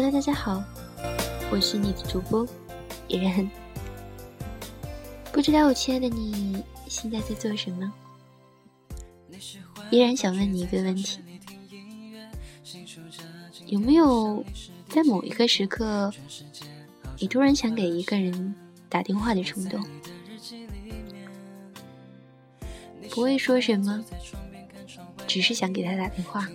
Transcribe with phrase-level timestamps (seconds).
[0.00, 0.62] Hello，大家好，
[1.50, 2.46] 我是你的主播
[3.08, 3.50] 依然。
[5.32, 7.92] 不知道我亲爱的你现在在做什么？
[9.90, 11.18] 依然想问你一个问题：
[13.66, 14.44] 有没有
[14.88, 16.14] 在某一个时刻，
[17.18, 18.54] 你突然想给一个人
[18.88, 19.84] 打电话的冲动？
[23.10, 24.04] 不会说什么，
[25.26, 26.48] 只是想给他打电话。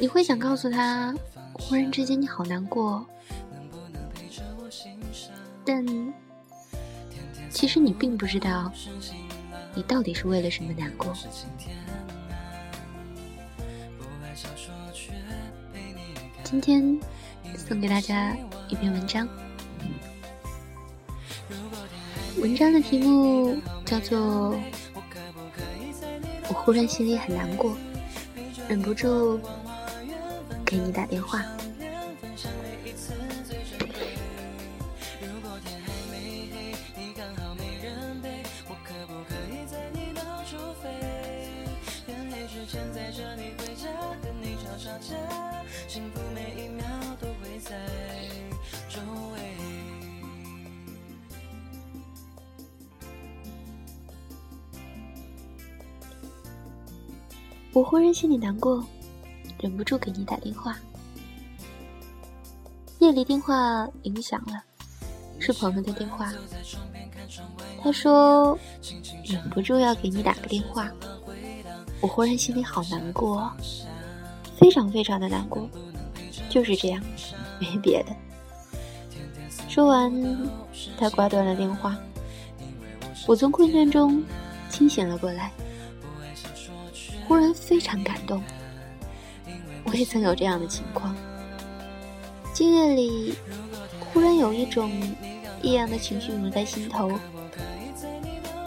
[0.00, 1.12] 你会想告诉他，
[1.54, 3.04] 忽然之间你好难过，
[5.64, 5.84] 但
[7.50, 8.70] 其实你并不知道，
[9.74, 11.12] 你到底是为了什么难过。
[16.44, 16.98] 今天
[17.56, 18.36] 送给大家
[18.68, 19.28] 一篇文章，
[22.40, 24.54] 文章的题目叫做
[26.48, 27.76] 《我忽然心里很难过，
[28.68, 29.38] 忍不住》。
[30.68, 31.42] 给你打电话。
[57.72, 58.84] 我忽然心里难过。
[59.60, 60.76] 忍不住给你打电话，
[63.00, 64.62] 夜里电话铃响了，
[65.40, 66.32] 是朋友的电话。
[67.82, 68.56] 他说
[69.24, 70.90] 忍不住要给你打个电话，
[72.00, 73.52] 我忽然心里好难过，
[74.56, 75.68] 非常非常的难过，
[76.48, 77.02] 就是这样，
[77.60, 78.14] 没别的。
[79.68, 80.48] 说完，
[80.96, 81.98] 他挂断了电话。
[83.26, 84.24] 我从困倦中
[84.70, 85.52] 清醒了过来，
[87.26, 88.40] 忽然非常感动。
[89.84, 91.14] 我也曾有这样的情况，
[92.52, 93.34] 今夜里
[94.00, 94.90] 忽然有一种
[95.62, 97.10] 异样的情绪涌在心头，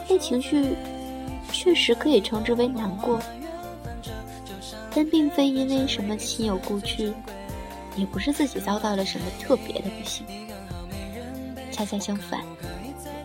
[0.10, 0.76] 那情绪
[1.52, 3.20] 确实可以称之为难过，
[4.96, 7.14] 但并非因为什么亲友故去，
[7.96, 10.26] 也不是自己遭到了什么特别的不幸，
[11.72, 12.42] 恰恰相反，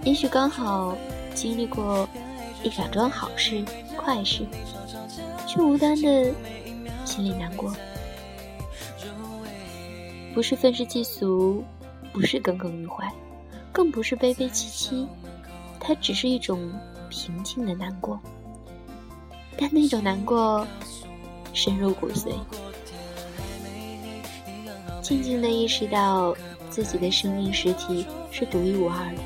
[0.05, 0.95] 也许刚好
[1.35, 2.07] 经历过
[2.63, 3.65] 一两桩好事、
[3.97, 4.47] 快事，
[5.47, 6.33] 却无端的。
[7.17, 7.75] 心里难过，
[10.35, 11.65] 不是愤世嫉俗，
[12.13, 13.11] 不是耿耿于怀，
[13.73, 15.09] 更不是悲悲戚戚，
[15.81, 16.71] 它只是一种
[17.09, 18.21] 平静的难过。
[19.57, 20.67] 但那种难过
[21.55, 22.35] 深入骨髓，
[25.01, 26.37] 静静的意识到
[26.69, 29.23] 自己的生命实体是独一无二的，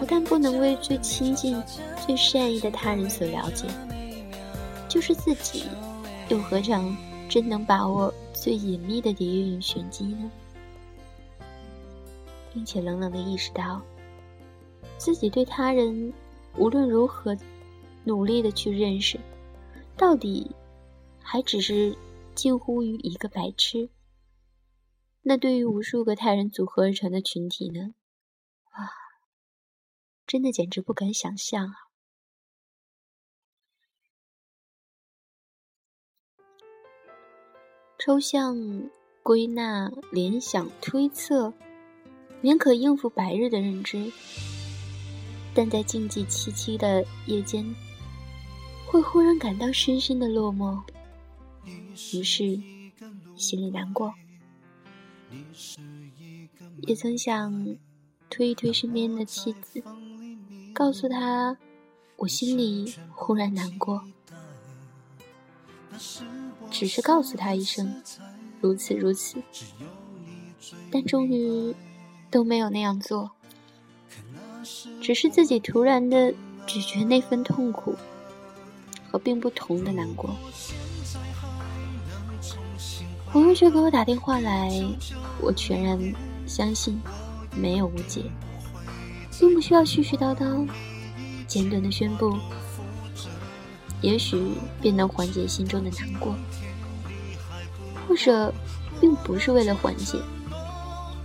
[0.00, 1.62] 不但不能为最亲近、
[2.06, 3.66] 最善意的他人所了解，
[4.88, 5.64] 就是自己。
[6.28, 6.96] 又何尝
[7.28, 10.30] 真能把握最隐秘的底蕴玄机呢？
[12.52, 13.82] 并且冷冷的意识到，
[14.98, 16.12] 自己对他人
[16.56, 17.36] 无论如何
[18.04, 19.18] 努力的去认识，
[19.96, 20.50] 到底
[21.20, 21.96] 还只是
[22.34, 23.88] 近乎于一个白痴。
[25.22, 27.94] 那对于无数个他人组合而成的群体呢？
[28.70, 28.90] 啊，
[30.26, 31.74] 真的简直不敢想象啊！
[38.04, 38.58] 抽象、
[39.22, 41.54] 归纳、联想、推测，
[42.42, 44.10] 勉可应付白日的认知，
[45.54, 47.64] 但在静寂凄凄的夜间，
[48.88, 50.82] 会忽然感到深深的落寞，
[52.12, 52.60] 于是
[53.36, 54.12] 心里难过。
[56.88, 57.76] 也曾想
[58.28, 59.80] 推一推身边的妻子，
[60.74, 61.56] 告诉他
[62.16, 64.02] 我心里忽然难过。
[66.72, 68.02] 只是告诉他一声，
[68.60, 69.36] 如此如此，
[70.90, 71.74] 但终于
[72.30, 73.30] 都没有那样做，
[75.00, 76.32] 只是自己突然的
[76.66, 77.94] 咀嚼那份痛苦
[79.10, 80.34] 和并不同的难过。
[83.30, 84.70] 朋友却给我打电话来，
[85.40, 85.98] 我全然
[86.46, 87.00] 相信
[87.54, 88.24] 没有误解，
[89.38, 90.66] 并不需要絮絮叨叨，
[91.46, 92.36] 简短的宣布。
[94.02, 94.36] 也许
[94.80, 96.34] 便能缓解心中的难过，
[98.12, 98.52] 不舍
[99.00, 100.18] 并不是为了缓解，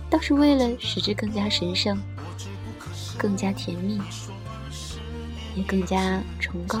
[0.08, 2.00] 倒是为了使之更加神圣、
[3.18, 4.00] 更加甜蜜，
[5.54, 6.80] 也更加崇高。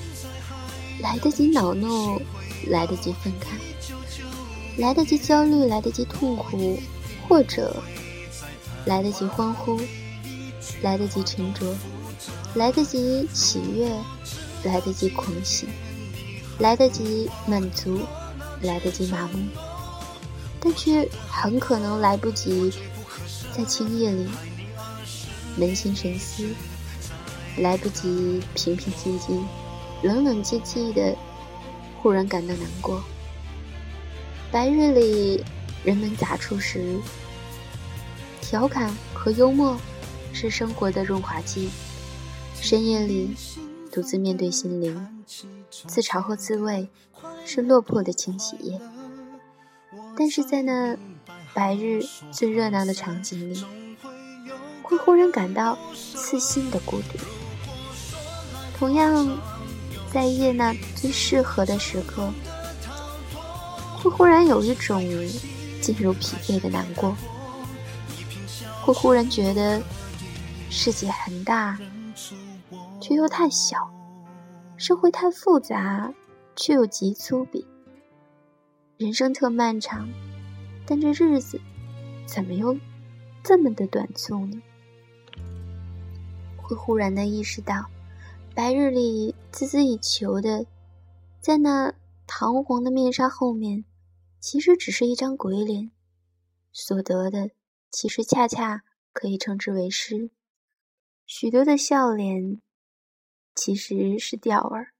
[1.01, 2.21] 来得及恼怒，
[2.67, 3.57] 来得及愤慨，
[4.77, 6.79] 来得及焦虑，来得及痛苦，
[7.27, 7.75] 或者
[8.85, 9.79] 来得及欢呼，
[10.81, 11.75] 来得及沉着，
[12.53, 13.91] 来得及喜悦，
[14.63, 15.67] 来得及狂喜，
[16.59, 17.99] 来得及满足，
[18.61, 19.39] 来得及麻木。
[20.59, 22.71] 但却很可能来不及，
[23.51, 24.27] 在青夜里
[25.57, 26.47] 扪心深思，
[27.57, 29.43] 来不及平平静静、
[30.03, 31.15] 冷冷寂寂的，
[32.01, 33.03] 忽然感到难过。
[34.51, 35.43] 白日里
[35.83, 36.99] 人们杂处时，
[38.41, 39.77] 调侃和幽默
[40.33, 41.69] 是生活的润滑剂；
[42.59, 43.35] 深夜里
[43.91, 45.23] 独自面对心灵，
[45.87, 46.89] 自嘲和自慰
[47.45, 48.79] 是落魄的清洗液。
[50.17, 50.97] 但是在那
[51.53, 53.63] 白日最热闹的场景里，
[54.81, 57.17] 会忽然感到刺心的孤独。
[58.77, 59.37] 同样，
[60.13, 62.29] 在夜那最适合的时刻，
[63.97, 65.01] 会忽然有一种
[65.81, 67.15] 进入疲惫的难过。
[68.83, 69.81] 会忽然觉得
[70.69, 71.77] 世界很大，
[72.99, 73.77] 却又太小；
[74.75, 76.13] 社会太复杂，
[76.55, 77.63] 却又极粗鄙。
[78.97, 80.09] 人生特漫长，
[80.85, 81.59] 但这日子
[82.25, 82.77] 怎么又
[83.43, 84.61] 这么的短促呢？
[86.57, 87.85] 会忽然的意识到，
[88.53, 90.65] 白日里孜孜以求的，
[91.41, 91.93] 在那
[92.25, 93.83] 堂皇的面纱后面，
[94.39, 95.91] 其实只是一张鬼脸；
[96.71, 97.51] 所得的，
[97.91, 100.31] 其实恰恰可以称之为诗。
[101.25, 102.61] 许多的笑脸，
[103.53, 104.93] 其实是调儿；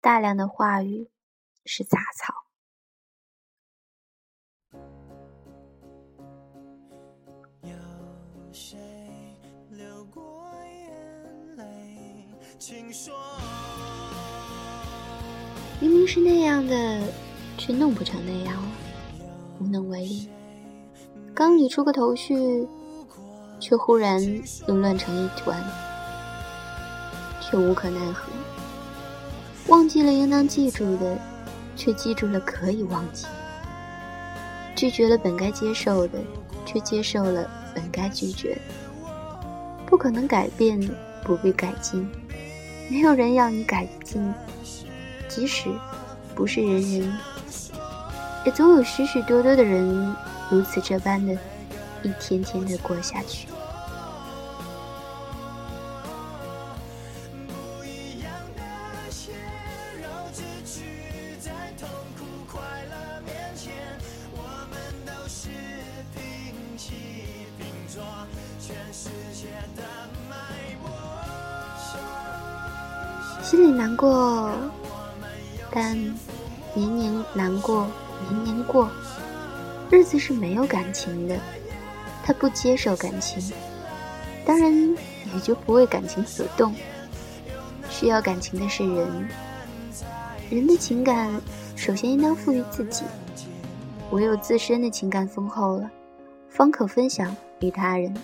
[0.00, 1.08] 大量的话语，
[1.64, 2.34] 是杂草。
[12.58, 13.14] 请说
[15.80, 17.00] 明明是那样的，
[17.56, 18.68] 却弄不成那样了，
[19.60, 20.28] 无能为力。
[21.34, 22.68] 刚理出个头绪，
[23.58, 24.22] 却忽然
[24.68, 25.58] 又乱成一团，
[27.40, 28.30] 却无可奈何。
[29.68, 31.16] 忘记了应当记住的，
[31.74, 33.26] 却记住了可以忘记；
[34.76, 36.18] 拒绝了本该接受的，
[36.66, 38.60] 却接受了本该拒绝的。
[39.86, 40.78] 不可能改变，
[41.24, 42.06] 不必改进。
[42.90, 44.22] 没有人要你改进，
[45.30, 45.70] 即使
[46.34, 47.18] 不是人人，
[48.44, 50.14] 也总有许许多多的人
[50.50, 51.32] 如此这般的，
[52.02, 53.46] 一天天的过下去。
[73.42, 74.52] 心里难过，
[75.72, 75.96] 但
[76.74, 77.86] 年年难过，
[78.28, 78.88] 年年过。
[79.90, 81.36] 日子是没有感情的，
[82.22, 83.52] 他不接受感情，
[84.44, 84.72] 当然
[85.34, 86.72] 也就不为感情所动。
[87.88, 89.28] 需要感情的是人，
[90.48, 91.28] 人的情感
[91.74, 93.04] 首先应当赋予自己，
[94.12, 95.90] 唯有自身的情感丰厚了，
[96.48, 98.14] 方可分享与他人。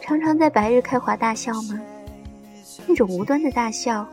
[0.00, 1.80] 常常在白日开怀大笑吗？
[2.86, 4.06] 那种无端的大笑，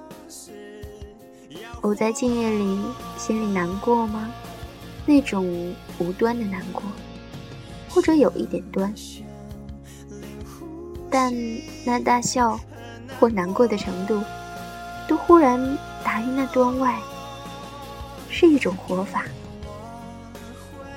[1.86, 2.82] 我在静夜里
[3.15, 4.27] 心里难过吗？
[5.06, 6.82] 那种无端的难过，
[7.88, 8.92] 或者有一点端，
[11.12, 11.32] 但
[11.86, 12.60] 那大笑
[13.20, 14.20] 或难过的程度，
[15.08, 17.00] 都忽然达于那端外，
[18.32, 19.24] 是一种活法。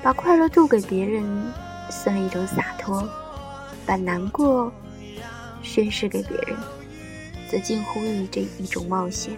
[0.01, 1.23] 把快乐渡给别人，
[1.91, 3.07] 算一种洒脱；
[3.85, 4.71] 把难过
[5.61, 6.57] 宣示给别人。
[7.47, 9.37] 则近乎于这一种冒险。